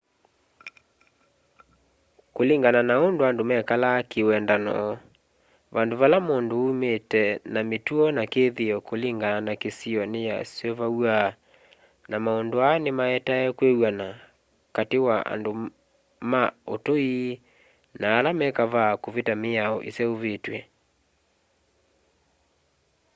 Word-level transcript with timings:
kũlĩngana 2.35 2.81
na 2.89 2.95
ũndũ 3.05 3.21
andũ 3.29 3.43
mekalaa 3.51 3.99
kĩwendano 4.11 4.75
vandũ 5.75 5.95
vala 6.01 6.17
mũndũ 6.27 6.55
ũmĩte 6.69 7.23
na 7.53 7.59
mĩtũo 7.69 8.05
na 8.17 8.23
kĩthĩo 8.33 8.77
kũlĩngana 8.87 9.39
na 9.47 9.53
kĩsĩo 9.61 10.01
nĩyasũvaw'a 10.11 11.17
na 12.09 12.15
maũndũ 12.25 12.57
aa 12.67 12.77
nĩmaetae 12.83 13.47
kwĩw'anakatĩ 13.57 14.97
wa 15.07 15.17
andũ 15.33 15.51
ma 16.31 16.41
ũtũĩ 16.73 17.09
na 17.99 18.07
ala 18.17 18.29
me 18.39 18.47
kavaa 18.57 18.91
kũvita 19.03 19.33
mĩao 19.41 19.77
ĩseũvĩtwe 19.89 20.57